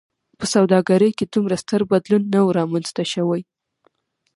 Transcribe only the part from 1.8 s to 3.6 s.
بدلون نه و رامنځته شوی.